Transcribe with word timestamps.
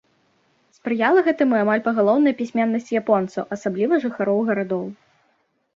Спрыяла 0.77 1.19
гэтаму 1.27 1.53
і 1.59 1.63
амаль 1.65 1.83
пагалоўная 1.89 2.33
пісьменнасць 2.41 2.91
японцаў, 3.01 3.43
асабліва 3.59 3.93
жыхароў 4.07 4.45
гарадоў. 4.51 4.85